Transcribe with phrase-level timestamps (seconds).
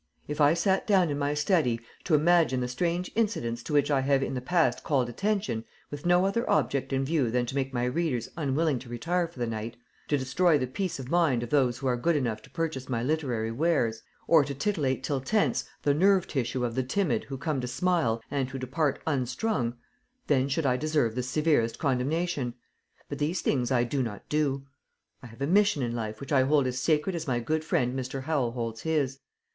[0.27, 4.01] If I sat down in my study to imagine the strange incidents to which I
[4.01, 7.71] have in the past called attention, with no other object in view than to make
[7.71, 9.77] my readers unwilling to retire for the night,
[10.07, 13.03] to destroy the peace of mind of those who are good enough to purchase my
[13.03, 17.61] literary wares, or to titillate till tense the nerve tissue of the timid who come
[17.61, 19.75] to smile and who depart unstrung,
[20.25, 22.55] then should I deserve the severest condemnation;
[23.07, 24.65] but these things I do not do.
[25.21, 27.93] I have a mission in life which I hold as sacred as my good friend
[27.95, 28.23] Mr.
[28.23, 29.19] Howells holds his.